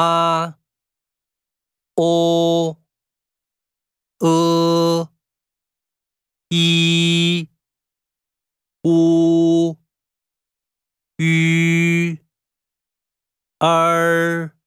[0.00, 0.58] 啊、
[1.94, 2.78] 哦、
[4.20, 5.10] 呃、
[6.48, 7.50] 一、
[8.82, 9.76] 呜、
[11.18, 12.18] 吁、
[13.58, 14.59] 二。